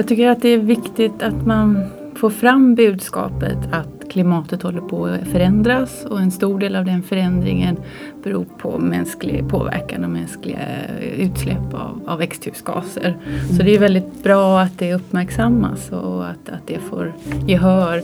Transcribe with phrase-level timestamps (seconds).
[0.00, 1.84] Jag tycker att det är viktigt att man
[2.14, 7.02] får fram budskapet att klimatet håller på att förändras och en stor del av den
[7.02, 7.76] förändringen
[8.22, 10.58] beror på mänsklig påverkan och mänskliga
[11.16, 13.16] utsläpp av, av växthusgaser.
[13.56, 17.12] Så det är väldigt bra att det uppmärksammas och att, att det får
[17.46, 18.02] gehör.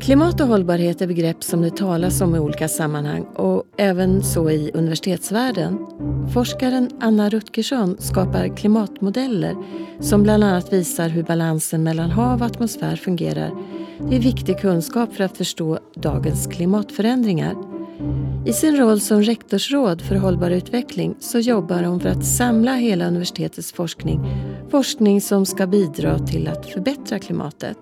[0.00, 4.50] Klimat och hållbarhet är begrepp som det talas om i olika sammanhang och även så
[4.50, 5.78] i universitetsvärlden.
[6.32, 9.56] Forskaren Anna Rutgersson skapar klimatmodeller
[10.00, 13.50] som bland annat visar hur balansen mellan hav och atmosfär fungerar.
[14.10, 17.54] Det är viktig kunskap för att förstå dagens klimatförändringar.
[18.46, 23.06] I sin roll som rektorsråd för hållbar utveckling så jobbar hon för att samla hela
[23.06, 24.20] universitetets forskning.
[24.70, 27.78] Forskning som ska bidra till att förbättra klimatet.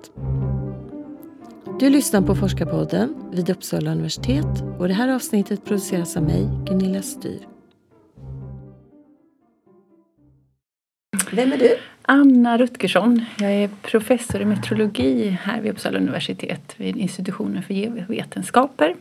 [1.82, 7.02] Du lyssnar på Forskarpodden vid Uppsala universitet och det här avsnittet produceras av mig, Gunilla
[7.02, 7.38] Styr.
[11.32, 11.76] Vem är du?
[12.02, 13.24] Anna Rutgersson.
[13.38, 18.96] Jag är professor i meteorologi här vid Uppsala universitet vid institutionen för geovetenskaper.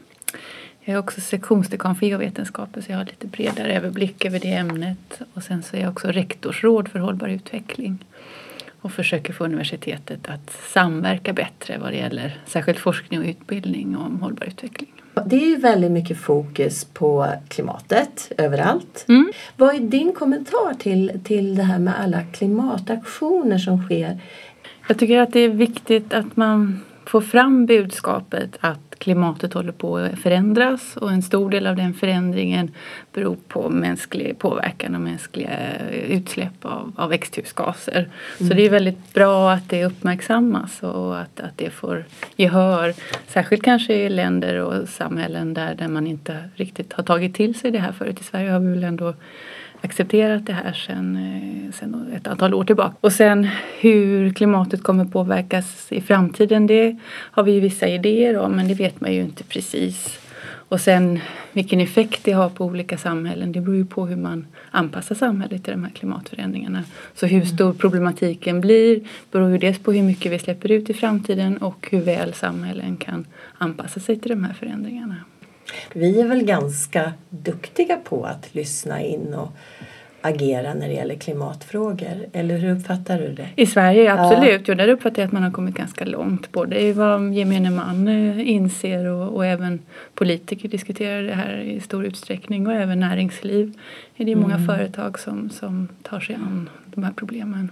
[0.80, 5.22] Jag är också sektionsdekan för geovetenskaper så jag har lite bredare överblick över det ämnet.
[5.34, 8.06] Och sen så är jag också rektorsråd för hållbar utveckling
[8.82, 14.22] och försöker få universitetet att samverka bättre vad det gäller särskilt forskning och utbildning om
[14.22, 14.92] hållbar utveckling.
[15.26, 19.06] Det är ju väldigt mycket fokus på klimatet överallt.
[19.08, 19.32] Mm.
[19.58, 24.20] Vad är din kommentar till, till det här med alla klimataktioner som sker?
[24.88, 26.80] Jag tycker att det är viktigt att man
[27.12, 31.94] får fram budskapet att klimatet håller på att förändras och en stor del av den
[31.94, 32.72] förändringen
[33.14, 35.50] beror på mänsklig påverkan och mänskliga
[36.08, 38.10] utsläpp av, av växthusgaser.
[38.40, 38.50] Mm.
[38.50, 42.94] Så det är väldigt bra att det uppmärksammas och att, att det får gehör.
[43.28, 47.72] Särskilt kanske i länder och samhällen där, där man inte riktigt har tagit till sig
[47.72, 48.22] det här förut.
[48.22, 49.14] I Sverige har vi väl ändå
[49.82, 52.96] accepterat det här sedan, eh, sedan ett antal år tillbaka.
[53.02, 53.48] Och sen
[53.80, 58.74] hur klimatet kommer påverkas i framtiden det har vi ju vissa idéer om men det
[58.74, 60.20] vet man ju inte precis.
[60.72, 61.20] Och sen
[61.54, 65.64] vilken effekt det har på olika samhällen det beror ju på hur man anpassar samhället
[65.64, 66.84] till de här klimatförändringarna.
[67.16, 69.02] Så hur stor problematiken blir
[69.32, 72.98] beror ju dels på hur mycket vi släpper ut i framtiden och hur väl samhällen
[72.98, 73.26] kan
[73.58, 75.16] anpassa sig till de här förändringarna.
[75.94, 79.50] Vi är väl ganska duktiga på att lyssna in och
[80.22, 82.26] agera när det gäller klimatfrågor.
[82.34, 83.48] Eller hur uppfattar du det?
[83.56, 84.68] I Sverige, absolut.
[84.68, 84.74] Ja.
[84.74, 86.52] Jo, där uppfattar jag att man har kommit ganska långt.
[86.52, 89.80] Både i vad gemene man eh, inser och, och, även
[90.14, 93.74] politiker diskuterar det här i stor utsträckning och även näringsliv.
[94.18, 94.68] Det är många mm.
[94.68, 97.70] företag som, som tar sig an de här problemen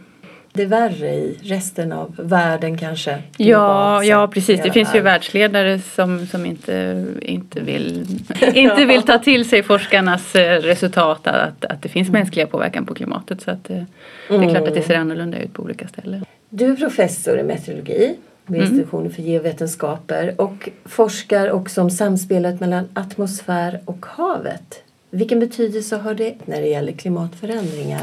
[0.60, 3.18] det värre i resten av världen kanske?
[3.38, 4.62] Ja, ja precis.
[4.64, 8.06] Det finns ju världsledare som, som inte, inte, vill,
[8.54, 12.20] inte vill ta till sig forskarnas eh, resultat att, att det finns mm.
[12.20, 13.42] mänskliga påverkan på klimatet.
[13.42, 13.84] Så att, eh,
[14.30, 15.02] det är klart att det ser mm.
[15.02, 16.26] annorlunda ut på olika ställen.
[16.50, 18.16] Du är professor i meteorologi
[18.46, 18.62] vid mm.
[18.62, 24.84] institutionen för geovetenskaper och forskar också om samspelet mellan atmosfär och havet.
[25.12, 28.02] Vilken betydelse har det när det gäller klimatförändringar?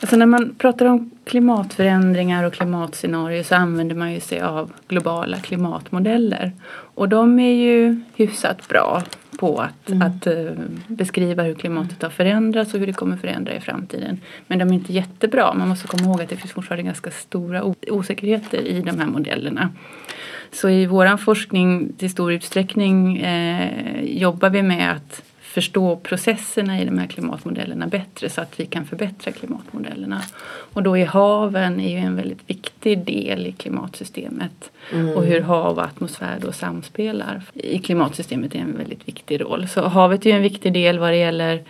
[0.00, 5.36] Alltså när man pratar om klimatförändringar och klimatscenarier så använder man ju sig av globala
[5.36, 6.52] klimatmodeller.
[6.68, 9.02] Och de är ju hyfsat bra
[9.38, 10.02] på att, mm.
[10.02, 10.50] att uh,
[10.86, 14.20] beskriva hur klimatet har förändrats och hur det kommer förändra i framtiden.
[14.46, 15.54] Men de är inte jättebra.
[15.54, 19.70] Man måste komma ihåg att det finns fortfarande ganska stora osäkerheter i de här modellerna.
[20.52, 25.22] Så i vår forskning till stor utsträckning eh, jobbar vi med att
[25.56, 30.22] förstå processerna i de här klimatmodellerna bättre så att vi kan förbättra klimatmodellerna.
[30.72, 34.70] Och då är haven är ju en väldigt viktig del i klimatsystemet.
[34.92, 35.16] Mm.
[35.16, 39.68] Och hur hav och atmosfär då samspelar i klimatsystemet är en väldigt viktig roll.
[39.68, 41.62] Så havet är ju en viktig del vad det gäller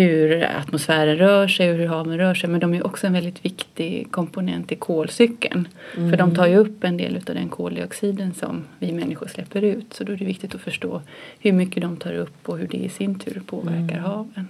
[0.00, 2.50] hur atmosfären rör sig och hur haven rör sig.
[2.50, 5.68] Men de är också en väldigt viktig komponent i kolcykeln.
[5.96, 6.10] Mm.
[6.10, 9.92] För de tar ju upp en del av den koldioxiden som vi människor släpper ut.
[9.92, 11.02] Så då är det viktigt att förstå
[11.38, 14.04] hur mycket de tar upp och hur det i sin tur påverkar mm.
[14.04, 14.48] haven.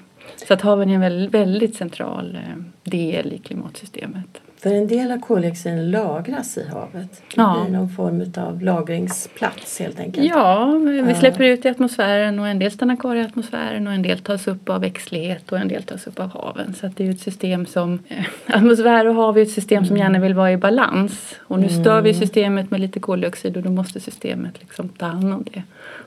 [0.48, 4.40] Så att haven är en väldigt, väldigt central eh, del i klimatsystemet.
[4.62, 7.12] För en del av koldioxiden lagras i havet.
[7.12, 7.62] Det ja.
[7.62, 10.26] blir någon form av lagringsplats helt enkelt.
[10.26, 10.66] Ja,
[11.06, 14.18] vi släpper ut i atmosfären och en del stannar kvar i atmosfären och en del
[14.18, 16.74] tas upp av växtlighet och en del tas upp av haven.
[16.74, 18.24] Så det är ett system som, eh,
[18.56, 21.36] atmosfär och hav är ett system som gärna vill vara i balans.
[21.40, 21.80] Och nu mm.
[21.80, 25.62] stör vi systemet med lite koldioxid och då måste systemet liksom ta hand om det.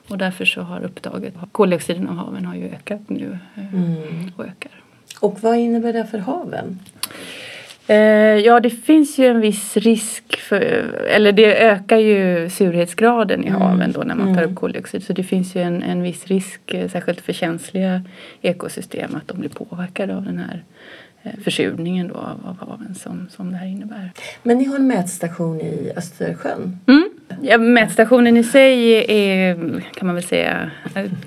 [0.07, 4.31] Och därför så har upptaget, koldioxiden av haven har ju ökat nu eh, mm.
[4.35, 4.82] och ökar.
[5.19, 6.79] Och vad innebär det för haven?
[7.87, 7.97] Eh,
[8.45, 10.61] ja, det finns ju en viss risk för,
[11.09, 13.61] eller det ökar ju surhetsgraden i mm.
[13.61, 14.55] haven då när man tar upp mm.
[14.55, 15.03] koldioxid.
[15.03, 18.01] Så det finns ju en, en viss risk, eh, särskilt för känsliga
[18.41, 20.63] ekosystem, att de blir påverkade av den här
[21.23, 24.11] eh, försurningen då av, av haven som, som det här innebär.
[24.43, 26.79] Men ni har en mätstation i Östersjön?
[26.87, 27.09] Mm.
[27.41, 29.55] Ja, mätstationen i sig är
[29.93, 30.71] kan man väl säga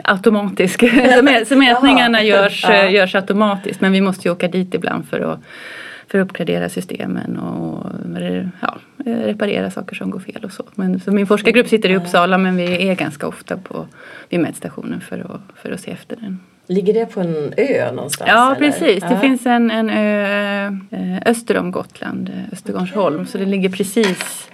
[0.05, 0.81] automatisk.
[1.47, 2.88] så mätningarna görs, ja.
[2.88, 5.41] görs automatiskt men vi måste ju åka dit ibland för att,
[6.08, 7.87] för att uppgradera systemen och
[8.61, 10.64] ja, reparera saker som går fel och så.
[10.75, 13.87] Men, så min forskargrupp sitter i Uppsala men vi är ganska ofta på,
[14.29, 16.41] vid mätstationen för att, för att se efter den.
[16.69, 18.31] Ligger det på en ö någonstans?
[18.31, 18.67] Ja eller?
[18.67, 19.20] precis, det ja.
[19.20, 23.26] finns en, en ö eh, öster om Gotland, Östergarnsholm, okay.
[23.26, 24.49] så det ligger precis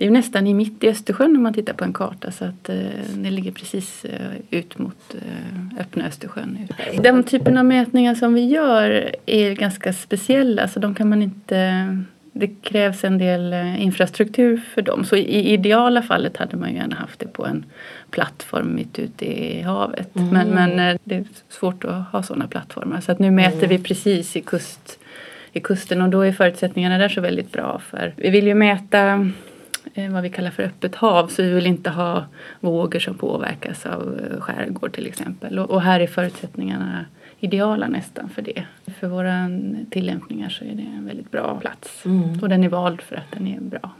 [0.00, 2.44] det är ju nästan i mitt i Östersjön om man tittar på en karta så
[2.44, 2.76] att eh,
[3.14, 6.68] det ligger precis eh, ut mot eh, öppna Östersjön.
[7.02, 11.96] Den typen av mätningar som vi gör är ganska speciella så de kan man inte
[12.32, 15.04] det krävs en del eh, infrastruktur för dem.
[15.04, 17.64] Så i ideala fallet hade man ju gärna haft det på en
[18.10, 20.16] plattform mitt ute i havet.
[20.16, 20.28] Mm.
[20.28, 23.00] Men, men eh, det är svårt att ha sådana plattformar.
[23.00, 23.68] Så att nu mäter mm.
[23.68, 24.98] vi precis i, kust,
[25.52, 27.80] i kusten och då är förutsättningarna där så väldigt bra.
[27.90, 29.30] För vi vill ju mäta
[30.10, 32.24] vad vi kallar för öppet hav så vi vill inte ha
[32.60, 35.58] vågor som påverkas av skärgård till exempel.
[35.58, 37.04] Och, och här är förutsättningarna
[37.40, 38.64] ideala nästan för det.
[39.00, 39.50] För våra
[39.90, 42.04] tillämpningar så är det en väldigt bra plats.
[42.04, 42.40] Mm.
[42.42, 43.90] Och den är vald för att den är bra.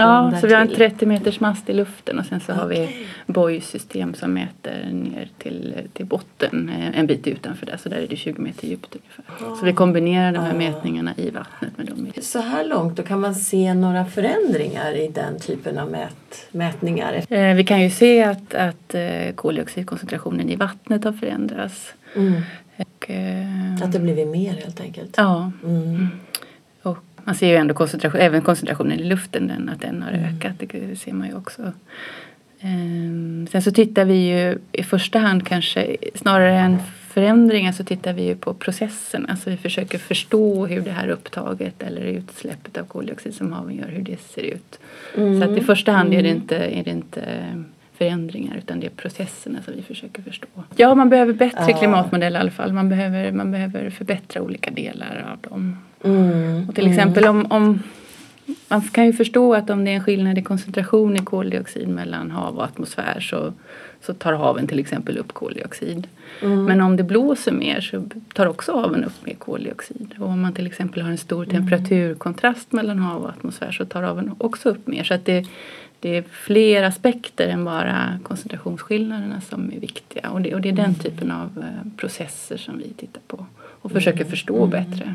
[0.00, 2.62] Ja, så vi har en 30 meters mast i luften och sen så okay.
[2.62, 7.76] har vi bojsystem som mäter ner till, till botten eh, en bit utanför där.
[7.76, 9.46] Så där är det 20 meter djupt ungefär.
[9.46, 9.58] Oh.
[9.58, 10.58] Så vi kombinerar de här oh.
[10.58, 12.12] mätningarna i vattnet med dem.
[12.20, 17.22] Så här långt, då kan man se några förändringar i den typen av mät, mätningar?
[17.28, 21.92] Eh, vi kan ju se att, att eh, koldioxidkoncentrationen i vattnet har förändrats.
[22.16, 22.42] Mm.
[22.76, 25.14] Och, eh, att det blivit mer helt enkelt?
[25.16, 25.52] Ja.
[25.64, 26.08] Mm.
[27.30, 30.24] Man ser ju ändå koncentration, även koncentrationen i luften, den, att den har mm.
[30.24, 30.52] ökat.
[30.58, 31.62] Det ser man ju också.
[32.60, 36.78] Eh, sen så tittar vi ju i första hand kanske snarare än
[37.08, 39.26] förändringar så tittar vi ju på processen.
[39.28, 43.88] Alltså vi försöker förstå hur det här upptaget eller utsläppet av koldioxid som haven gör,
[43.88, 44.80] hur det ser ut.
[45.16, 45.40] Mm.
[45.40, 46.42] Så att i första hand är det mm.
[46.42, 47.22] inte, är det inte
[47.92, 50.46] förändringar utan det är processerna som vi försöker förstå.
[50.76, 52.72] Ja, man behöver bättre klimatmodeller i alla fall.
[52.72, 55.76] Man behöver, man behöver förbättra olika delar av dem.
[56.04, 56.98] Mm, och till mm.
[56.98, 57.82] exempel om, om
[58.68, 62.30] man kan ju förstå att om det är en skillnad i koncentration i koldioxid mellan
[62.30, 63.52] hav och atmosfär så,
[64.00, 66.06] så tar haven till exempel upp koldioxid.
[66.42, 66.64] Mm.
[66.64, 68.02] Men om det blåser mer så
[68.34, 70.14] tar också haven upp mer koldioxid.
[70.18, 71.56] Och om man till exempel har en stor mm.
[71.56, 75.04] temperaturkontrast mellan hav och atmosfär så tar haven också upp mer.
[75.04, 75.46] Så att det,
[76.00, 80.30] det är fler aspekter än bara koncentrationsskillnaderna som är viktiga.
[80.30, 80.98] Och det, och det är den mm.
[80.98, 84.30] typen av eh, processer som vi tittar på och försöker mm.
[84.30, 84.70] förstå mm.
[84.70, 85.14] bättre.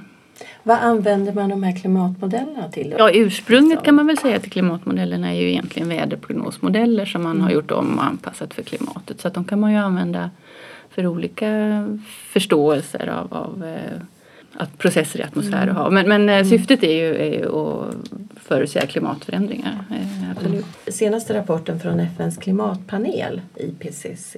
[0.64, 2.96] Vad använder man de här klimatmodellerna till?
[2.98, 7.50] Ja, ursprunget kan man väl säga till klimatmodellerna är ju egentligen väderprognosmodeller som man har
[7.50, 7.54] mm.
[7.54, 9.22] gjort om och anpassat för klimatet.
[9.22, 10.30] Så att de kan man ju använda
[10.90, 11.50] för olika
[12.08, 14.02] förståelser av, av eh,
[14.58, 15.94] att processer i atmosfär och hav.
[15.94, 16.50] Men, men eh, mm.
[16.50, 17.96] syftet är ju, är ju att
[18.36, 19.86] förutsäga klimatförändringar.
[19.92, 20.66] Eh, absolut.
[20.88, 24.36] Senaste rapporten från FNs klimatpanel IPCC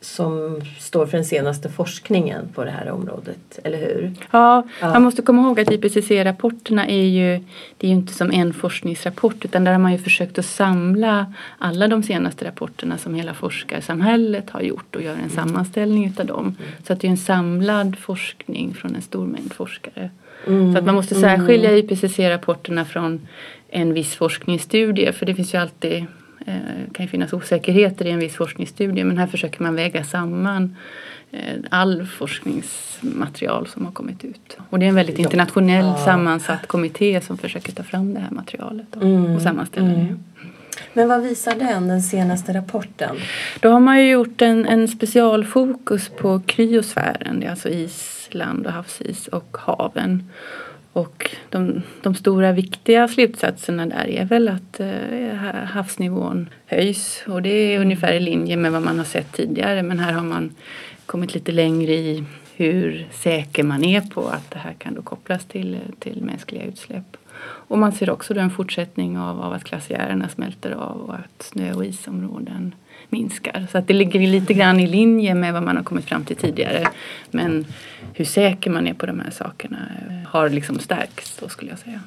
[0.00, 4.12] som står för den senaste forskningen på det här området, eller hur?
[4.30, 4.92] Ja, ja.
[4.92, 7.44] man måste komma ihåg att IPCC-rapporterna är ju,
[7.76, 11.34] det är ju inte som en forskningsrapport utan där har man ju försökt att samla
[11.58, 16.40] alla de senaste rapporterna som hela forskarsamhället har gjort och göra en sammanställning utav dem.
[16.40, 16.54] Mm.
[16.86, 20.10] Så att det är en samlad forskning från en stor mängd forskare.
[20.46, 20.72] Mm.
[20.72, 21.80] Så att man måste särskilja mm.
[21.80, 23.28] IPCC-rapporterna från
[23.68, 26.06] en viss forskningsstudie för det finns ju alltid
[26.44, 30.04] det eh, kan ju finnas osäkerheter i en viss forskningsstudie men här försöker man väga
[30.04, 30.76] samman
[31.30, 34.56] eh, all forskningsmaterial som har kommit ut.
[34.70, 36.04] Och det är en väldigt internationell ja.
[36.04, 39.36] sammansatt kommitté som försöker ta fram det här materialet och, mm.
[39.36, 40.06] och sammanställa mm.
[40.06, 40.16] det.
[40.92, 43.16] Men vad visar den, den senaste rapporten?
[43.60, 48.72] Då har man ju gjort en, en specialfokus på kryosfären, det är alltså island och
[48.72, 50.30] havsis och haven.
[50.92, 55.34] Och de, de, stora viktiga slutsatserna där är väl att eh,
[55.66, 59.98] havsnivån höjs och det är ungefär i linje med vad man har sett tidigare men
[59.98, 60.54] här har man
[61.06, 62.24] kommit lite längre i
[62.56, 67.16] hur säker man är på att det här kan då kopplas till, till mänskliga utsläpp.
[67.42, 71.42] Och man ser också då en fortsättning av, av att glaciärerna smälter av och att
[71.42, 72.74] snö och isområden
[73.08, 73.66] minskar.
[73.72, 76.36] Så att det ligger lite grann i linje med vad man har kommit fram till
[76.36, 76.88] tidigare.
[77.30, 77.66] Men
[78.14, 79.78] hur säker man är på de här sakerna
[80.28, 82.00] har liksom stärkts då skulle jag säga.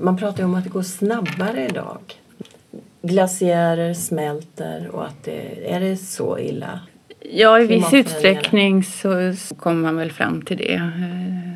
[0.00, 2.00] Man pratar ju om att det går snabbare idag.
[3.02, 6.80] Glaciärer smälter och att det, är det så illa?
[7.32, 10.90] Ja, i viss utsträckning så kommer man väl fram till det.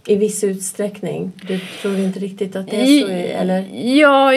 [0.06, 1.32] I viss utsträckning?
[1.48, 3.08] Du tror inte riktigt att det är så?
[3.08, 3.64] Eller?
[3.98, 4.32] Ja,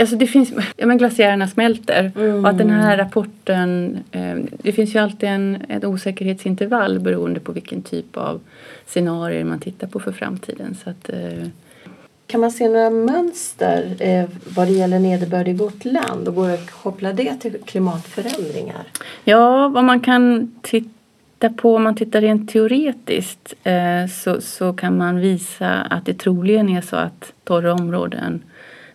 [0.00, 2.44] Alltså det finns, ja men glaciärerna smälter mm.
[2.44, 7.52] och att den här rapporten, eh, det finns ju alltid en, ett osäkerhetsintervall beroende på
[7.52, 8.40] vilken typ av
[8.86, 10.76] scenarier man tittar på för framtiden.
[10.84, 11.48] Så att, eh,
[12.26, 14.24] kan man se några mönster eh,
[14.56, 18.84] vad det gäller nederbörd i vårt land och går att koppla det till klimatförändringar?
[19.24, 20.97] Ja, vad man kan titta
[21.56, 26.68] på, om man tittar rent teoretiskt eh, så, så kan man visa att det troligen
[26.68, 28.42] är så att torra områden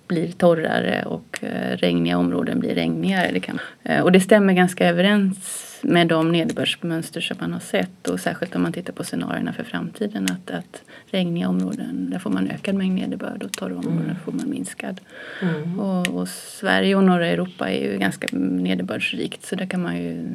[0.08, 3.32] blir torrare och eh, regniga områden blir regnigare.
[3.34, 8.08] Det kan, eh, och det stämmer ganska överens med de nederbördsmönster som man har sett
[8.10, 12.30] och särskilt om man tittar på scenarierna för framtiden att, att regniga områden där får
[12.30, 14.16] man ökad mängd nederbörd och torra områden mm.
[14.26, 15.02] får man minskad.
[15.42, 15.80] Mm.
[15.80, 20.28] Och, och, Sverige och norra Europa är ju ganska nederbördsrikt så där kan man ju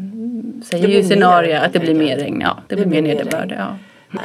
[0.65, 3.55] säga ju scenarier att det blir mer regn, ja det, det blir mer nederbörd.
[3.59, 3.77] Ja.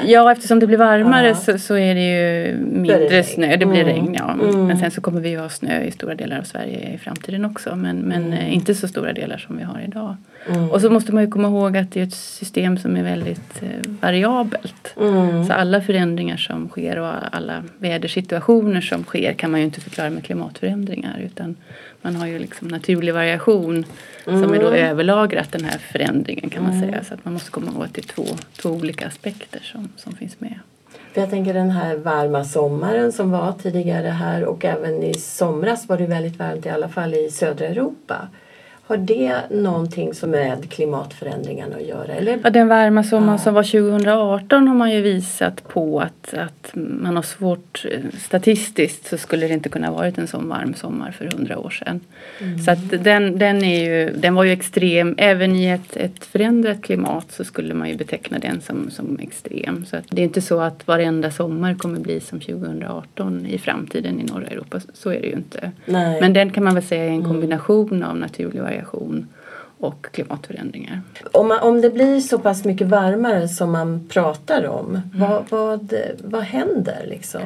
[0.06, 1.36] Ja, eftersom det blir varmare ja.
[1.36, 3.58] så, så, är det ju mindre det snö.
[3.58, 3.94] Det blir mm.
[3.94, 4.32] regn, ja.
[4.34, 4.68] Mm.
[4.68, 7.46] Men sen så kommer vi ju ha snö i stora delar av Sverige i framtiden
[7.46, 7.75] också.
[7.75, 8.34] Men, men mm.
[8.34, 10.16] Eh, inte så stora delar som vi har idag.
[10.50, 10.72] Mm.
[10.72, 13.63] Och så måste man ju komma ihåg att det är ett system som är väldigt
[13.63, 14.96] eh, variabelt.
[15.02, 15.46] Mm.
[15.46, 20.10] Så alla förändringar som sker och alla vädersituationer som sker kan man ju inte förklara
[20.10, 21.20] med klimatförändringar.
[21.25, 21.56] Utan
[22.03, 23.86] man har ju liksom naturlig variation
[24.27, 24.41] mm.
[24.41, 24.89] som är då mm.
[24.89, 26.89] överlagrat den här förändringen kan man mm.
[26.89, 27.03] säga.
[27.03, 28.25] Så att man måste komma det är två,
[28.62, 30.60] två olika aspekter som, som finns med.
[31.13, 35.98] jag tänker den här varma sommaren som var tidigare här och även i somras var
[35.98, 38.27] det väldigt varmt i alla fall i södra Europa.
[38.86, 42.13] Har det någonting som med klimatförändringarna att göra?
[42.13, 42.40] Eller?
[42.44, 43.44] Ja, den varma sommaren ja.
[43.44, 47.86] som var 2018 har man ju visat på att, att man har svårt
[48.20, 52.00] statistiskt så skulle det inte kunna varit en sån varm sommar för hundra år sedan.
[52.40, 52.60] Mm.
[52.60, 55.16] Så att den, den, är ju, den var ju extrem.
[55.18, 59.86] Även i ett, ett förändrat klimat så skulle man ju beteckna den som, som extrem.
[59.86, 64.20] Så att det är inte så att varenda sommar kommer bli som 2018 i framtiden
[64.20, 64.80] i norra Europa.
[64.94, 65.72] Så är det ju inte.
[65.86, 66.22] Nej.
[66.22, 67.28] Men den kan man väl säga är en mm.
[67.28, 68.10] kombination mm.
[68.10, 69.27] av naturlig variation
[69.80, 71.01] och klimatförändringar.
[71.32, 75.01] Om, man, om det blir så pass mycket varmare som man pratar om, mm.
[75.12, 77.42] vad, vad, vad händer liksom?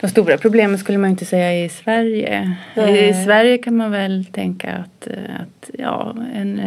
[0.00, 2.56] De stora problemen skulle man inte säga i Sverige.
[2.76, 3.08] Nej.
[3.08, 5.08] I Sverige kan man väl tänka att,
[5.40, 6.58] att ja, en,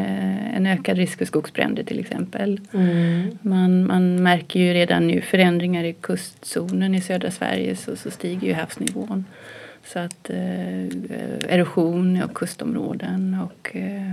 [0.56, 2.62] en ökad risk för skogsbränder till exempel.
[2.74, 3.38] Mm.
[3.42, 8.48] Man, man märker ju redan nu förändringar i kustzonen i södra Sverige så, så stiger
[8.48, 9.26] ju havsnivån.
[9.86, 10.84] Så att eh,
[11.54, 14.12] erosion och kustområden och, eh,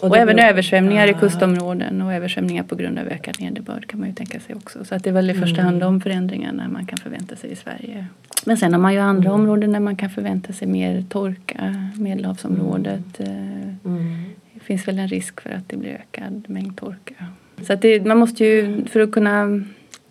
[0.00, 1.16] och, och även översvämningar ja.
[1.16, 4.84] i kustområden och översvämningar på grund av ökad nederbörd kan man ju tänka sig också.
[4.84, 5.80] Så att det är väl i första hand mm.
[5.80, 8.06] de förändringarna man kan förvänta sig i Sverige.
[8.46, 9.40] Men sen har man ju andra mm.
[9.40, 13.20] områden där man kan förvänta sig mer torka, Medelhavsområdet.
[13.20, 13.78] Mm.
[13.84, 14.24] Mm.
[14.54, 17.14] Det finns väl en risk för att det blir ökad mängd torka.
[17.62, 19.64] Så att det, man måste ju, för att kunna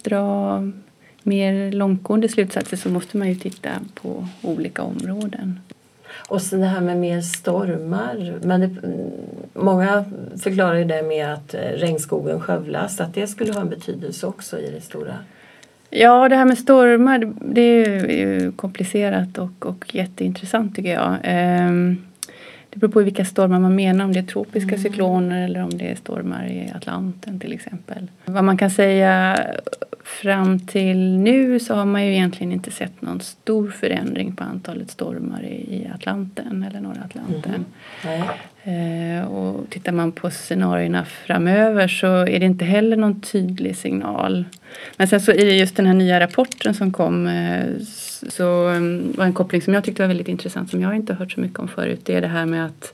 [0.04, 0.64] dra
[1.30, 5.60] mer långtgående slutsatser så måste man ju titta på olika områden.
[6.28, 8.40] Och så det här med mer stormar.
[8.44, 8.76] Men det,
[9.54, 10.06] många
[10.44, 14.60] förklarar ju det med att eh, regnskogen skövlas, att det skulle ha en betydelse också
[14.60, 15.16] i det stora.
[15.90, 21.18] Ja, det här med stormar det är ju komplicerat och, och jätteintressant tycker jag.
[21.24, 21.98] Ehm,
[22.70, 24.84] det beror på vilka stormar man menar, om det är tropiska mm.
[24.84, 28.08] cykloner eller om det är stormar i Atlanten till exempel.
[28.26, 29.40] Vad man kan säga
[30.04, 34.92] fram till nu så har man ju egentligen inte sett någon stor förändring på antalet
[34.92, 37.66] stormar i, Atlanten eller norra Atlanten.
[38.04, 38.24] Mm.
[38.64, 44.46] Eh, och tittar man på scenarierna framöver så är det inte heller någon tydlig signal.
[44.98, 47.66] Men sen så i just den här nya rapporten som kom eh,
[48.30, 51.32] så um, var en koppling som jag tyckte var väldigt intressant som jag inte hört
[51.32, 52.02] så mycket om förut.
[52.04, 52.94] Det är det här med att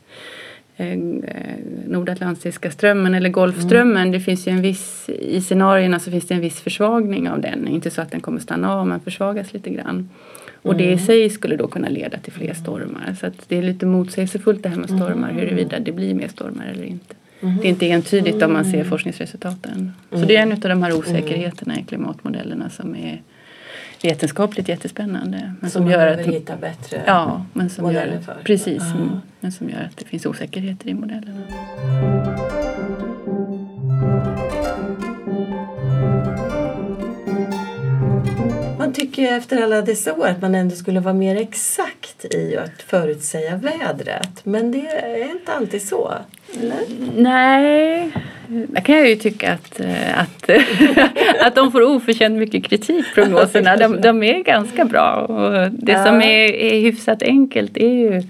[0.78, 0.98] eh,
[1.88, 3.98] Nordatlantiska strömmen eller Golfströmmen.
[3.98, 4.12] Mm.
[4.12, 7.68] Det finns ju en viss, I scenarierna så finns det en viss försvagning av den.
[7.68, 10.10] Inte så att den kommer stanna av men försvagas lite grann.
[10.66, 11.06] Och det i mm.
[11.06, 13.16] sig skulle då kunna leda till fler stormar.
[13.20, 15.36] Så det är lite motsägelsefullt det här med stormar mm.
[15.36, 17.16] huruvida det blir mer stormar eller inte.
[17.42, 17.58] Mm.
[17.58, 19.92] Det är inte entydigt om man ser forskningsresultaten.
[20.10, 23.22] Så det är en av de här osäkerheterna i klimatmodellerna som är
[24.04, 25.54] vetenskapligt jättespännande.
[25.62, 28.38] Men som, som gör att hitta bättre ja, men som gör, för.
[28.44, 31.42] Precis, uh men som gör att det finns osäkerheter i modellerna.
[38.96, 43.56] Tycker efter alla dessa år att man ändå skulle vara mer exakt i att förutsäga
[43.56, 44.40] vädret.
[44.44, 46.14] Men det är inte alltid så.
[46.60, 46.78] Eller?
[47.16, 48.12] Nej,
[48.48, 50.50] där kan jag ju tycka att, eh, att,
[51.48, 53.76] att de får oförtjänt mycket kritik, prognoserna.
[53.76, 55.16] De, de är ganska bra.
[55.16, 56.06] Och det ja.
[56.06, 58.24] som är, är hyfsat enkelt är ju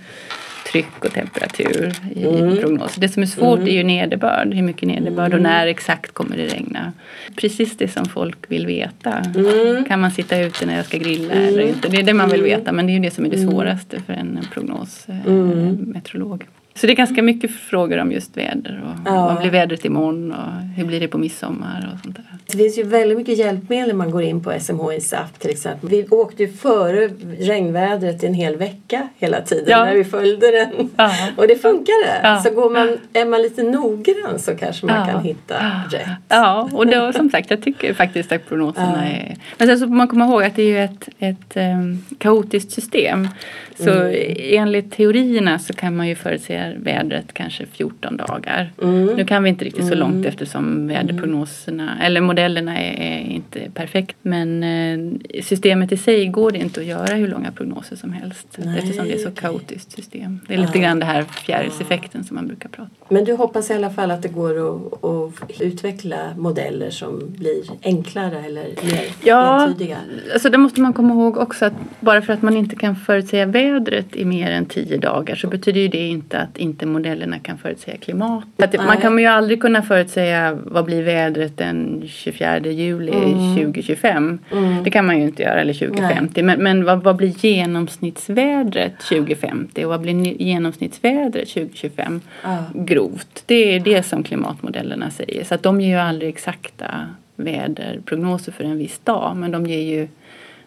[0.72, 2.58] tryck och temperatur i mm.
[2.58, 3.02] prognoser.
[3.02, 3.68] Det som är svårt mm.
[3.68, 5.52] är ju nederbörd, hur mycket nederbörd och mm.
[5.52, 6.94] när exakt kommer det regna.
[7.36, 9.12] Precis det som folk vill veta.
[9.36, 9.86] Mm.
[9.86, 11.76] Kan man sitta ute när jag ska grilla eller mm.
[11.76, 11.90] inte?
[11.90, 14.02] Det är det man vill veta men det är ju det som är det svåraste
[14.02, 16.44] för en prognosmeteorolog.
[16.76, 19.26] Så det är ganska mycket frågor om just väder och ja.
[19.26, 22.26] vad blir vädret imorgon och hur blir det på midsommar och sånt där.
[22.46, 25.90] Det finns ju väldigt mycket hjälpmedel när man går in på SMHIs app till exempel.
[25.90, 29.86] Vi åkte ju före regnvädret en hel vecka hela tiden ja.
[29.86, 30.90] när vi följde den.
[30.96, 31.12] Ja.
[31.38, 32.20] Och det funkade.
[32.24, 32.42] Ja.
[32.44, 35.56] Så går man, är man lite noggrann så kanske man kan hitta
[35.92, 36.10] rätt.
[36.28, 39.36] Ja, och då som sagt jag tycker faktiskt att prognoserna är...
[39.58, 42.72] Men sen så får man komma ihåg att det är ju ett, ett um, kaotiskt
[42.72, 43.28] system.
[43.76, 44.36] Så mm.
[44.38, 48.72] enligt teorierna så kan man ju förutse vädret kanske 14 dagar.
[48.82, 49.06] Mm.
[49.06, 50.26] Nu kan vi inte riktigt så långt mm.
[50.26, 54.16] eftersom väderprognoserna eller modellerna är, är inte perfekt.
[54.22, 58.48] Men eh, systemet i sig går det inte att göra hur långa prognoser som helst
[58.58, 60.40] Nej, eftersom det är så kaotiskt system.
[60.48, 60.84] Det är lite ja.
[60.84, 63.16] grann det här fjärilseffekten som man brukar prata om.
[63.16, 67.64] Men du hoppas i alla fall att det går att, att utveckla modeller som blir
[67.84, 69.98] enklare eller mer ja, entydiga?
[70.28, 72.96] Ja, alltså det måste man komma ihåg också att bara för att man inte kan
[72.96, 73.65] förutsäga vädret
[74.14, 77.98] i mer än tio dagar så betyder ju det inte att inte modellerna kan förutsäga
[77.98, 78.44] klimat.
[78.86, 83.56] man kan ju aldrig kunna förutsäga vad blir vädret den 24 juli mm.
[83.56, 84.40] 2025.
[84.52, 84.84] Mm.
[84.84, 86.44] Det kan man ju inte göra, eller 2050.
[86.44, 92.22] Men, men vad, vad, blir genomsnittsvädret 2050 och vad blir genomsnittsvädret 2025?
[92.44, 92.86] Mm.
[92.86, 93.44] Grovt.
[93.46, 95.44] Det är det som klimatmodellerna säger.
[95.44, 99.82] Så att de ger ju aldrig exakta väderprognoser för en viss dag men de ger
[99.82, 100.08] ju,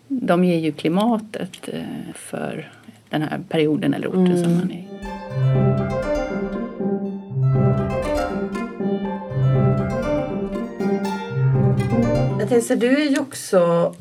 [0.08, 1.82] de ger ju klimatet eh,
[2.14, 2.72] för
[3.10, 4.42] den här perioden eller orten mm.
[4.44, 4.88] som man är i.
[12.38, 13.94] Jag tänkte, du är ju också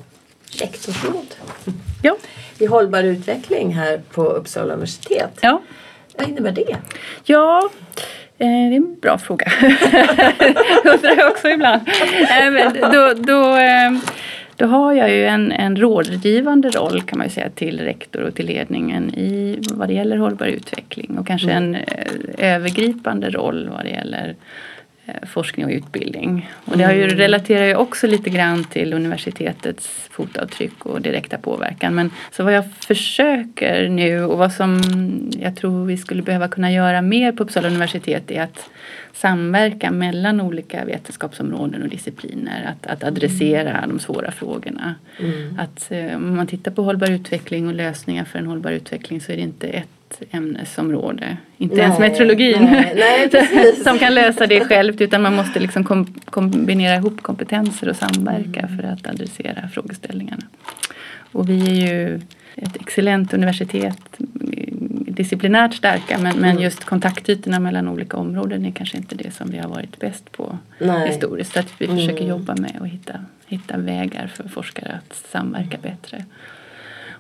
[0.60, 1.36] lektorsråd
[2.04, 2.18] ja.
[2.58, 5.40] i hållbar utveckling här på Uppsala universitet.
[5.42, 5.62] Ja.
[6.18, 6.78] Vad innebär det?
[7.24, 7.70] Ja,
[8.38, 9.52] eh, det är en bra fråga.
[10.40, 11.82] det undrar jag också ibland.
[12.30, 13.58] Eh, då, då,
[14.58, 18.36] då har jag ju en, en rådgivande roll kan man ju säga till rektor och
[18.36, 21.76] till ledningen i vad det gäller hållbar utveckling och kanske mm.
[21.76, 21.84] en
[22.38, 24.34] övergripande roll vad det gäller Eh,
[25.28, 26.50] forskning och utbildning.
[26.66, 27.18] Och det har ju, mm.
[27.18, 31.96] relaterar ju också lite grann till universitetets fotavtryck och direkta påverkan.
[31.96, 34.82] Men så vad jag försöker nu och vad som
[35.40, 38.70] jag tror vi skulle behöva kunna göra mer på Uppsala universitet är att
[39.14, 42.66] samverka mellan olika vetenskapsområden och discipliner.
[42.72, 43.90] Att, att adressera mm.
[43.90, 44.96] de svåra frågorna.
[45.20, 45.60] Mm.
[45.60, 49.32] Att eh, om man tittar på hållbar utveckling och lösningar för en hållbar utveckling så
[49.32, 49.97] är det inte ett
[50.32, 51.38] ämnesområde.
[51.58, 55.84] Inte nej, ens meteorologin nej, nej, som kan lösa det självt utan man måste liksom
[55.84, 58.78] kom, kombinera ihop kompetenser och samverka mm.
[58.78, 60.44] för att adressera frågeställningarna.
[61.32, 62.22] Och vi är ju
[62.56, 64.18] ett excellent universitet,
[65.18, 66.64] disciplinärt starka men, men mm.
[66.64, 70.58] just kontaktytorna mellan olika områden är kanske inte det som vi har varit bäst på
[71.08, 71.54] historiskt.
[71.54, 72.30] Så att vi försöker mm.
[72.30, 76.26] jobba med att hitta, hitta vägar för forskare att samverka bättre.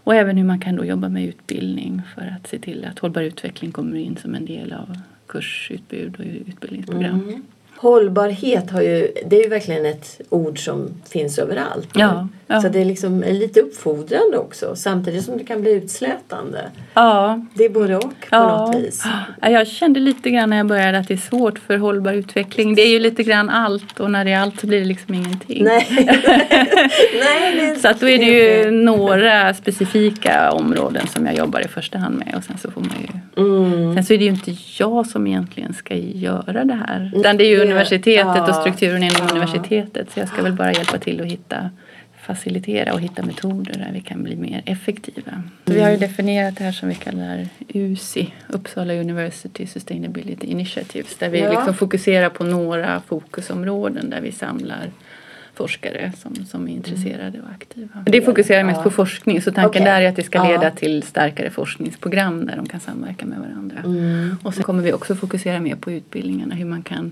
[0.07, 3.21] Och även hur man kan då jobba med utbildning för att se till att hållbar
[3.21, 7.21] utveckling kommer in som en del av kursutbud och utbildningsprogram.
[7.21, 7.43] Mm.
[7.77, 11.89] Hållbarhet har ju, det är ju verkligen ett ord som finns överallt.
[11.93, 12.61] Ja, ja.
[12.61, 16.61] Så det är liksom lite uppfordrande också samtidigt som det kan bli utslätande.
[16.93, 17.41] Ja.
[17.53, 18.65] Det är både och på ja.
[18.65, 19.03] något vis.
[19.41, 22.75] Ja, jag kände lite grann när jag började att det är svårt för hållbar utveckling.
[22.75, 25.13] Det är ju lite grann allt och när det är allt så blir det liksom
[25.13, 25.63] ingenting.
[25.63, 25.87] Nej.
[27.19, 31.97] Nej, så att då är det ju några specifika områden som jag jobbar i första
[31.97, 33.93] hand med och sen så får man ju mm.
[33.95, 37.11] Sen så är det ju inte jag som egentligen ska göra det här.
[37.15, 40.97] Utan det är ju universitetet och strukturen inom universitetet så jag ska väl bara hjälpa
[40.97, 41.69] till att hitta
[42.27, 45.31] facilitera och hitta metoder där vi kan bli mer effektiva.
[45.31, 45.49] Mm.
[45.65, 51.29] Vi har ju definierat det här som vi kallar USI, Uppsala University Sustainability Initiatives, där
[51.29, 51.51] vi ja.
[51.51, 54.91] liksom fokuserar på några fokusområden där vi samlar
[55.57, 58.03] forskare som, som är intresserade och aktiva.
[58.05, 58.83] Det fokuserar mest ja.
[58.83, 59.93] på forskning så tanken okay.
[59.93, 60.71] där är att det ska leda ja.
[60.71, 63.77] till starkare forskningsprogram där de kan samverka med varandra.
[63.85, 64.37] Mm.
[64.43, 67.11] Och sen kommer vi också fokusera mer på utbildningarna, hur man kan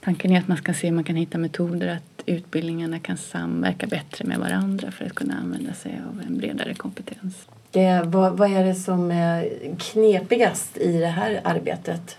[0.00, 3.86] Tanken är att man ska se om man kan hitta metoder att utbildningarna kan samverka
[3.86, 7.34] bättre med varandra för att kunna använda sig av en bredare kompetens.
[7.70, 12.16] Det, vad, vad är det som är knepigast i det här arbetet?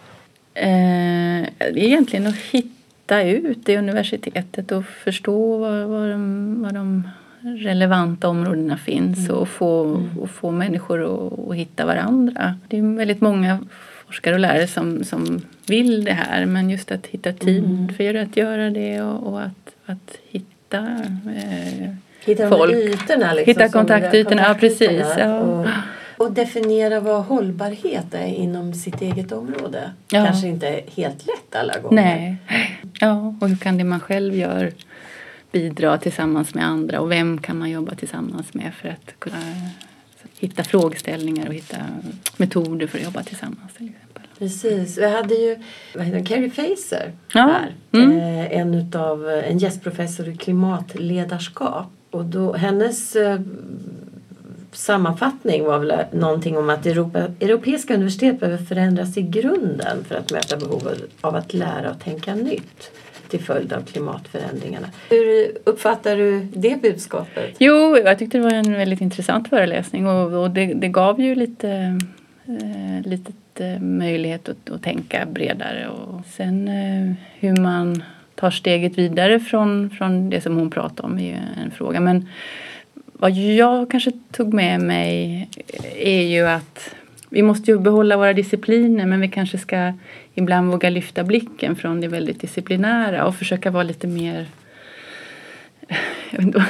[0.53, 1.41] Eh,
[1.75, 2.78] egentligen att hitta
[3.17, 7.03] ut i universitetet och förstå var, var, de, var de
[7.41, 9.41] relevanta områdena finns mm.
[9.41, 10.19] och, få, mm.
[10.19, 12.55] och få människor att, att hitta varandra.
[12.67, 13.59] Det är väldigt många
[14.05, 17.93] forskare och lärare som, som vill det här men just att hitta tid mm.
[17.93, 20.77] för att göra det och, och att, att hitta
[21.35, 21.89] eh,
[22.25, 22.73] hitta folk.
[22.73, 25.05] Ytorna liksom, hitta kontaktytorna, ja precis.
[25.17, 25.39] Ja.
[25.39, 25.67] Och,
[26.19, 29.91] Och definiera vad hållbarhet är inom sitt eget område.
[30.09, 30.25] Ja.
[30.25, 32.01] Kanske inte är helt lätt alla gånger.
[32.01, 32.35] Nej.
[32.99, 34.71] Ja, och hur kan det man själv gör
[35.51, 39.37] bidra tillsammans med andra och vem kan man jobba tillsammans med för att kunna
[40.39, 41.77] hitta frågeställningar och hitta
[42.37, 44.23] metoder för att jobba tillsammans till exempel.
[44.37, 44.97] Precis.
[44.97, 45.57] Vi hade ju
[45.95, 47.41] vad heter Carrie Facer ja.
[47.41, 47.75] här.
[47.91, 48.17] Mm.
[48.17, 51.91] Eh, en, utav, en gästprofessor i klimatledarskap.
[52.11, 53.39] Och då, hennes eh,
[54.71, 60.31] sammanfattning var väl någonting om att Europa, europeiska universitet behöver förändras i grunden för att
[60.31, 62.91] möta behovet av att lära och tänka nytt
[63.29, 64.87] till följd av klimatförändringarna.
[65.09, 67.55] Hur uppfattar du det budskapet?
[67.59, 71.35] Jo, jag tyckte det var en väldigt intressant föreläsning och, och det, det, gav ju
[71.35, 71.99] lite,
[72.45, 78.03] eh, lite eh, möjlighet att, att, tänka bredare och sen eh, hur man
[78.35, 81.99] tar steget vidare från, från det som hon pratade om är ju en fråga.
[81.99, 82.27] Men
[83.19, 85.47] vad jag kanske tog med mig
[85.95, 86.95] är ju att
[87.29, 89.93] vi måste ju behålla våra discipliner men vi kanske ska
[90.33, 94.47] ibland våga lyfta blicken från det väldigt disciplinära och försöka vara lite mer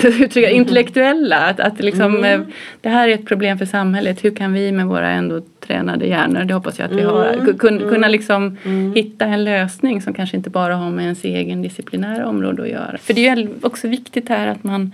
[0.04, 1.38] uttrycka, intellektuella.
[1.38, 2.42] Att, att liksom, mm.
[2.42, 2.48] Eh,
[2.82, 4.24] det här är ett problem för samhället.
[4.24, 7.58] Hur kan vi med våra ändå tränade hjärnor, det hoppas jag att vi har, mm.
[7.58, 8.12] kunna, mm.
[8.12, 8.94] liksom mm.
[8.94, 12.98] hitta en lösning som kanske inte bara har med ens egen disciplinära område att göra.
[12.98, 14.92] För det är ju också viktigt här att man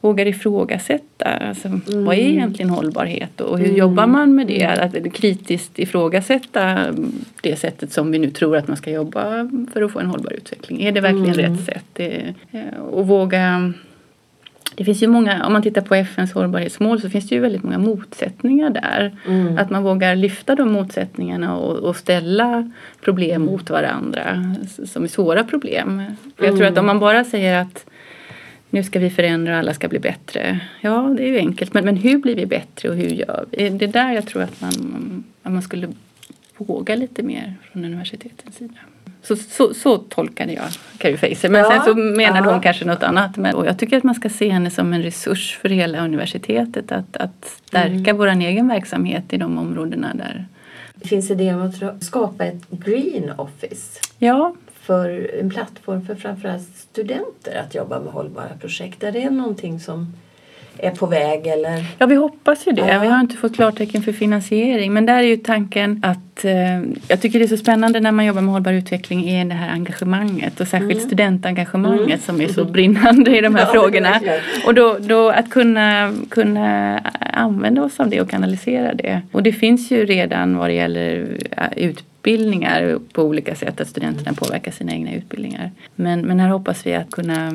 [0.00, 1.24] vågar ifrågasätta.
[1.24, 2.04] Alltså, mm.
[2.04, 3.76] Vad är egentligen hållbarhet och hur mm.
[3.76, 4.64] jobbar man med det?
[4.64, 6.94] Att kritiskt ifrågasätta
[7.40, 10.32] det sättet som vi nu tror att man ska jobba för att få en hållbar
[10.32, 10.82] utveckling.
[10.82, 11.84] Är det verkligen rätt sätt?
[11.92, 12.34] Det,
[12.90, 13.72] och våga
[14.80, 17.62] det finns ju många, om man tittar på FNs hållbarhetsmål så finns det ju väldigt
[17.62, 19.16] många motsättningar där.
[19.26, 19.58] Mm.
[19.58, 25.44] Att man vågar lyfta de motsättningarna och, och ställa problem mot varandra som är svåra
[25.44, 26.02] problem.
[26.36, 27.86] För jag tror att om man bara säger att
[28.70, 30.60] nu ska vi förändra och alla ska bli bättre.
[30.80, 31.74] Ja, det är ju enkelt.
[31.74, 33.68] Men, men hur blir vi bättre och hur gör vi?
[33.68, 35.88] Det är där jag tror att man, att man skulle
[36.56, 38.78] våga lite mer från universitetens sida.
[39.22, 40.64] Så, så, så tolkade jag
[40.98, 41.48] Carrie Facer.
[41.48, 42.52] Men ja, sen så menade ja.
[42.52, 43.36] hon kanske något annat.
[43.36, 46.92] Men, och jag tycker att man ska se henne som en resurs för hela universitetet.
[46.92, 48.16] Att, att stärka mm.
[48.16, 50.46] vår egen verksamhet i de områdena där.
[51.00, 54.00] Finns idén om att skapa ett green office?
[54.18, 59.02] Ja, för en plattform för framförallt studenter att jobba med hållbara projekt?
[59.02, 60.12] Är det någonting som
[60.82, 61.84] är på väg eller?
[61.98, 62.88] Ja, vi hoppas ju det.
[62.92, 62.98] Ja.
[62.98, 64.92] Vi har inte fått klartecken för finansiering.
[64.92, 68.24] Men där är ju tanken att eh, jag tycker det är så spännande när man
[68.26, 71.06] jobbar med hållbar utveckling är det här engagemanget och särskilt mm.
[71.06, 72.20] studentengagemanget mm.
[72.20, 74.20] som är så brinnande i de här ja, frågorna.
[74.66, 76.98] Och då, då att kunna, kunna
[77.32, 79.22] använda oss av det och kanalisera det.
[79.32, 81.28] Och det finns ju redan vad det gäller
[81.76, 85.70] utbildning utbildningar på olika sätt, att studenterna påverkar sina egna utbildningar.
[85.94, 87.52] Men, men här hoppas vi att kunna eh,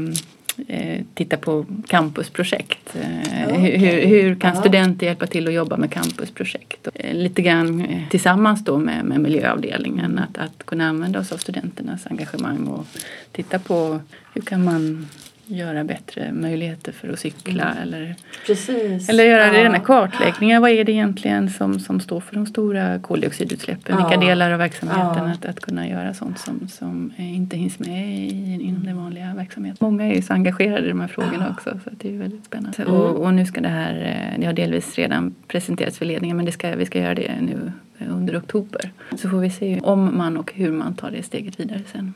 [1.14, 2.96] titta på campusprojekt.
[2.96, 3.78] Eh, okay.
[3.78, 6.88] hur, hur, kan studenter hjälpa till att jobba med campusprojekt?
[6.94, 11.38] Eh, lite grann eh, tillsammans då med, med miljöavdelningen, att, att kunna använda oss av
[11.38, 12.86] studenternas engagemang och
[13.32, 14.00] titta på
[14.34, 15.08] hur kan man
[15.48, 17.84] göra bättre möjligheter för att cykla mm.
[17.84, 19.10] eller, Precis.
[19.10, 19.64] eller göra ja.
[19.64, 20.60] rena kartläggningar.
[20.60, 23.96] Vad är det egentligen som, som står för de stora koldioxidutsläppen?
[24.00, 24.08] Ja.
[24.08, 25.28] Vilka delar av verksamheten?
[25.28, 25.32] Ja.
[25.32, 29.78] Att, att kunna göra sånt som, som inte hinns med i, inom den vanliga verksamheten.
[29.80, 32.84] Många är ju så engagerade i de här frågorna också så det är väldigt spännande.
[32.84, 32.94] Mm.
[32.94, 33.94] Och, och, nu ska det här,
[34.34, 37.32] eh, det har delvis redan presenterats för ledningen men det ska, vi ska göra det
[37.42, 37.72] nu
[38.10, 38.92] under oktober.
[39.18, 42.14] Så får vi se om man och hur man tar det steget vidare sen.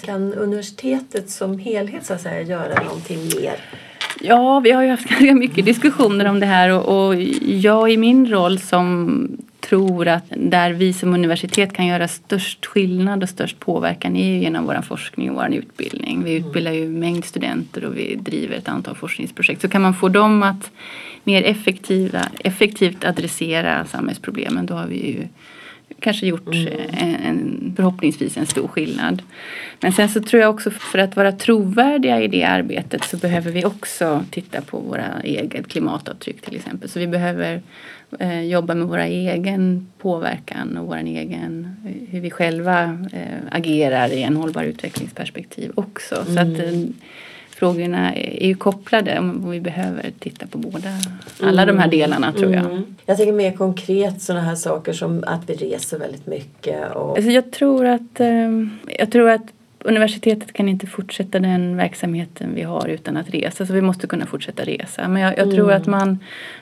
[0.00, 3.56] Kan universitetet som helhet så att säga, göra någonting mer?
[4.20, 7.96] Ja, vi har ju haft ganska mycket diskussioner om det här och, och jag i
[7.96, 9.28] min roll som
[9.60, 14.66] tror att där vi som universitet kan göra störst skillnad och störst påverkan är genom
[14.66, 16.24] vår forskning och vår utbildning.
[16.24, 19.60] Vi utbildar ju en mängd studenter och vi driver ett antal forskningsprojekt.
[19.60, 20.70] Så kan man få dem att
[21.24, 25.28] mer effektiva, effektivt adressera samhällsproblemen då har vi ju
[26.04, 26.68] kanske gjort mm.
[26.92, 29.22] en, en, förhoppningsvis en stor skillnad.
[29.80, 33.50] Men sen så tror jag också för att vara trovärdiga i det arbetet så behöver
[33.50, 36.88] vi också titta på våra eget klimatavtryck till exempel.
[36.88, 37.62] Så vi behöver
[38.18, 41.76] eh, jobba med våra egen påverkan och vår egen,
[42.10, 46.24] hur vi själva eh, agerar i en hållbar utvecklingsperspektiv också.
[46.24, 46.82] Så att, mm.
[46.82, 46.88] eh,
[47.54, 50.90] frågorna är ju kopplade och vi behöver titta på båda,
[51.42, 51.76] alla mm.
[51.76, 52.64] de här delarna tror jag.
[52.64, 52.84] Mm.
[53.06, 56.94] Jag tänker mer konkret sådana här saker som att vi reser väldigt mycket.
[56.94, 57.16] Och...
[57.16, 59.52] Alltså jag, tror att, ehm, jag tror att
[59.84, 63.66] universitetet kan inte fortsätta den verksamheten vi har utan att resa.
[63.66, 65.08] Så vi måste kunna fortsätta resa.
[65.08, 65.82] Men jag, jag tror mm.
[65.82, 66.18] att man,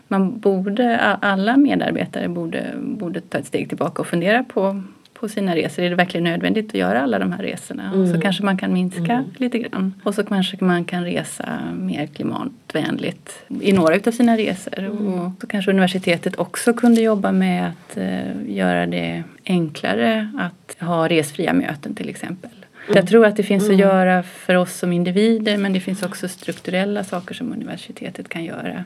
[0.09, 4.83] man borde, alla medarbetare borde, borde ta ett steg tillbaka och fundera på
[5.23, 5.83] på sina resor.
[5.83, 7.93] Är det verkligen nödvändigt att göra alla de här resorna?
[7.95, 8.15] Mm.
[8.15, 9.25] Så kanske man kan minska mm.
[9.37, 9.95] lite grann.
[10.05, 14.79] Och så kanske man kan resa mer klimatvänligt i några av sina resor.
[14.79, 15.15] Mm.
[15.15, 21.09] Och så kanske universitetet också kunde jobba med att uh, göra det enklare att ha
[21.09, 22.51] resfria möten till exempel.
[22.51, 22.97] Mm.
[22.97, 23.81] Jag tror att det finns att mm.
[23.81, 28.85] göra för oss som individer men det finns också strukturella saker som universitetet kan göra.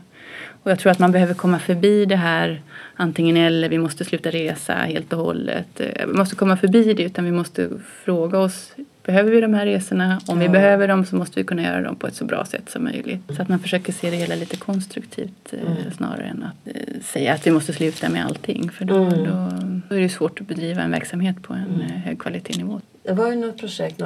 [0.66, 2.61] Och jag tror att man behöver komma förbi det här
[2.94, 5.81] antingen eller, vi måste sluta resa helt och hållet.
[5.81, 7.70] Eh, vi måste komma förbi det utan vi måste
[8.05, 8.72] fråga oss
[9.05, 10.20] Behöver vi de här resorna?
[10.26, 12.70] Om vi behöver dem så måste vi kunna göra dem på ett så bra sätt
[12.70, 13.20] som möjligt.
[13.37, 15.92] Så att man försöker se det hela lite konstruktivt eh, mm.
[15.96, 18.70] snarare än att eh, säga att vi måste sluta med allting.
[18.70, 19.24] För då, mm.
[19.24, 19.50] då,
[19.88, 21.90] då, är det svårt att bedriva en verksamhet på en mm.
[21.90, 22.81] Hög kvalitetsnivå.
[23.07, 24.03] Det var ju något projekt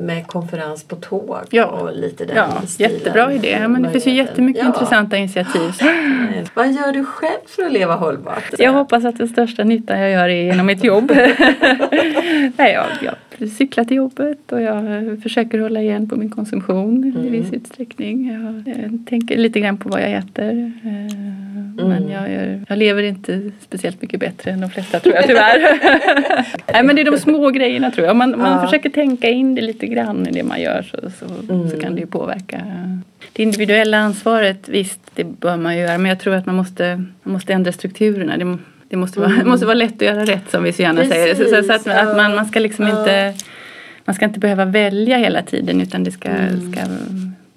[0.00, 1.64] med konferens på tåg ja.
[1.64, 2.92] och lite den Ja, stilen.
[2.92, 3.58] jättebra idé.
[3.60, 4.66] Ja, men det finns ju jättemycket ja.
[4.68, 5.72] intressanta initiativ.
[6.54, 8.44] Vad gör du själv för att leva hållbart?
[8.58, 11.12] Jag hoppas att den största nyttan jag gör är genom mitt jobb.
[12.56, 13.14] Nej, jag, jag
[13.48, 14.82] cyklar till jobbet och jag
[15.22, 17.26] försöker hålla igen på min konsumtion mm.
[17.26, 18.28] i viss utsträckning.
[18.32, 20.72] Jag, jag, tänker lite grann på vad jag äter.
[20.84, 21.14] Eh,
[21.74, 21.88] mm.
[21.88, 25.78] Men jag, jag, lever inte speciellt mycket bättre än de flesta tror jag tyvärr.
[26.72, 28.16] Nej men det är de små grejerna tror jag.
[28.16, 28.64] Man, man ja.
[28.64, 31.70] försöker tänka in det lite grann i det man gör så, så, mm.
[31.70, 32.60] så kan det ju påverka.
[33.32, 37.04] Det individuella ansvaret, visst det bör man ju göra men jag tror att man måste,
[37.22, 38.36] man måste ändra strukturerna.
[38.36, 38.58] Det,
[38.92, 39.48] det måste vara, mm.
[39.48, 41.34] måste vara lätt att göra rätt som vi så gärna Precis, säger.
[41.34, 42.00] Så, så, att, ja.
[42.00, 42.98] att, man, man ska liksom ja.
[42.98, 43.34] inte
[44.04, 46.72] man ska inte behöva välja hela tiden utan det ska, mm.
[46.72, 46.80] ska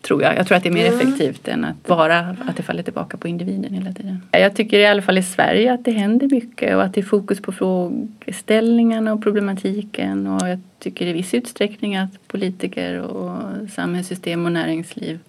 [0.01, 0.37] tror jag.
[0.37, 0.99] Jag tror att det är mer mm.
[0.99, 4.21] effektivt än att bara att det faller tillbaka på individen hela tiden.
[4.31, 7.05] Jag tycker i alla fall i Sverige att det händer mycket och att det är
[7.05, 14.45] fokus på frågeställningarna och problematiken och jag tycker i viss utsträckning att politiker och samhällssystem
[14.45, 15.19] och näringsliv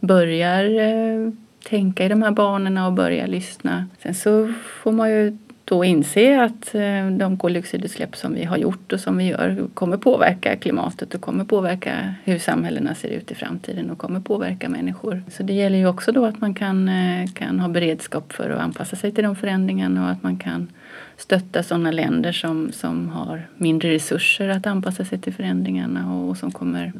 [0.00, 1.32] börjar eh,
[1.68, 3.86] tänka i de här banorna och börjar lyssna.
[4.02, 5.38] Sen så får man ju
[5.70, 9.96] då inse att eh, de koldioxidutsläpp som vi har gjort och som vi gör kommer
[9.96, 15.22] påverka klimatet och kommer påverka hur samhällena ser ut i framtiden och kommer påverka människor.
[15.28, 18.60] Så det gäller ju också då att man kan, eh, kan ha beredskap för att
[18.60, 20.68] anpassa sig till de förändringarna och att man kan
[21.16, 26.50] stötta sådana länder som, som har mindre resurser att anpassa sig till förändringarna och som
[26.50, 26.92] kommer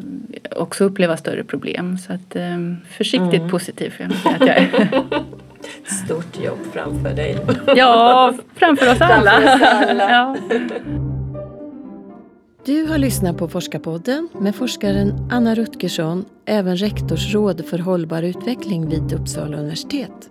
[0.56, 1.98] också uppleva större problem.
[1.98, 3.50] Så att, eh, försiktigt mm.
[3.50, 5.04] positiv får jag säga att jag är.
[6.04, 7.38] Stort jobb framför dig.
[7.76, 9.30] Ja, framför oss alla.
[9.30, 10.10] Framför oss alla.
[10.10, 10.36] ja.
[12.64, 19.12] Du har lyssnat på Forskarpodden med forskaren Anna Rutgersson, även rektorsråd för hållbar utveckling vid
[19.12, 20.30] Uppsala universitet.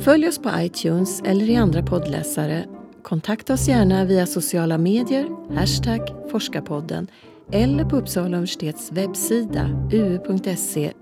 [0.00, 2.64] Följ oss på iTunes eller i andra poddläsare.
[3.02, 7.06] Kontakta oss gärna via sociala medier, hashtag forskarpodden
[7.52, 10.92] eller på Uppsala universitets webbsida uu.se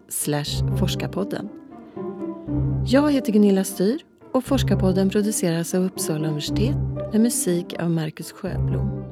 [0.79, 1.49] forskarpodden.
[2.87, 4.01] Jag heter Gunilla Styr
[4.33, 6.77] och Forskarpodden produceras av Uppsala universitet
[7.13, 9.12] med musik av Marcus Sjöblom.